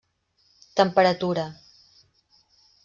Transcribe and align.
Temperatura: 0.79 1.45